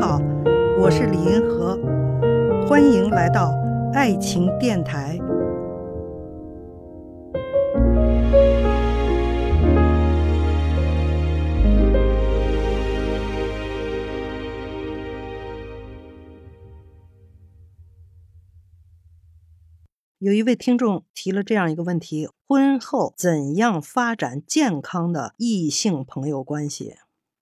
[0.00, 0.20] 好
[0.78, 1.76] 我是李银河，
[2.68, 3.52] 欢迎来到
[3.92, 5.18] 爱情电台。
[20.20, 26.94] 有一位听众提了这样一个问题：婚后怎样发展健康的异性朋友关系？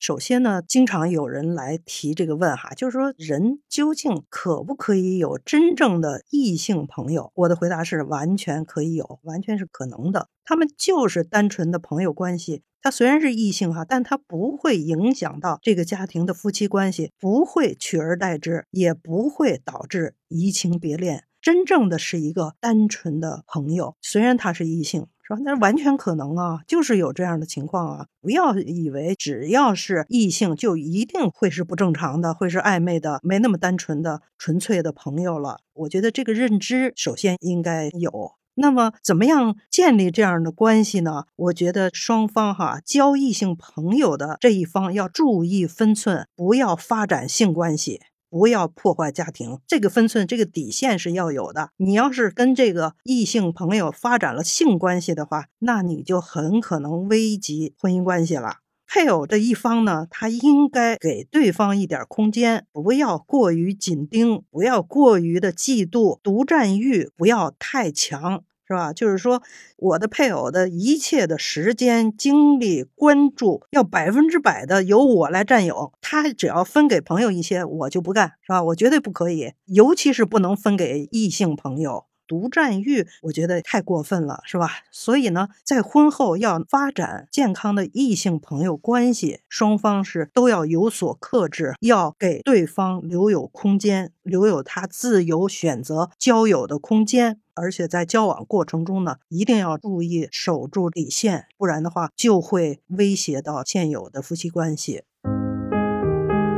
[0.00, 7.30] 首先呢，经常有人来提这个问哈，就是说人究竟可不可以有真正的异性朋友？
[7.34, 10.30] 我的回答是完全可以有，完全是可能的。
[10.42, 21.24] 他们就是单纯的朋友关系，他虽然是异性哈，但他不会影响到这个家庭的夫妻关系，不会取而代之，也不会导致移情别恋。
[21.42, 25.06] 真正的是一个单纯的朋友，虽然他是异性。
[25.38, 28.06] 那完全可能啊，就是有这样的情况啊！
[28.20, 35.60] 不要以为只要是异性就一定会是不正常的，会是暧昧的，没那么单纯的、纯粹的朋友了。
[35.72, 38.32] 我觉得这个认知首先应该有。
[38.54, 41.24] 那么，怎么样建立这样的关系呢？
[41.36, 48.00] 我觉得双方哈交异性朋友的这一方要注意分寸，不要发展性关系。
[48.30, 51.70] 不要破坏家庭，这个分寸、这个底线是要有的。
[51.76, 58.58] 你要是跟这个异性朋友发展了性关系的话，那你就很可能危及婚姻关系了。
[58.92, 68.42] 配偶的一方呢，他应该给对方一点空间，不要过于紧盯，不要过于的嫉妒、独占欲，不要太强。
[68.70, 68.92] 是吧？
[68.92, 69.42] 就是说，
[69.78, 75.92] 我的配偶的一切的时间、精力、关注，要百分之百的由我来占有。
[76.00, 78.62] 他只要分给朋友一些，我就不干，是吧？
[78.62, 82.09] 我绝对不可以，尤其是不能分给异性朋友。
[82.30, 84.70] 独占欲，我觉得太过分了，是吧？
[84.92, 97.40] 所以呢，在婚后要发展健康的异性朋友关系，双方是都要有所克制，要给对方留有空间，留有他自由选择交友的空间。
[97.54, 105.02] 而且在交往过程中呢，一定要注意守住底线，不然的话就会威胁到现有的夫妻关系。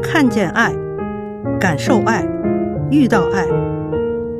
[0.00, 0.72] 看见爱，
[1.60, 2.24] 感受爱，
[2.90, 3.46] 遇到爱，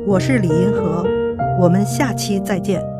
[0.07, 1.16] 我是李银河。
[1.57, 2.96] 我们下期再见。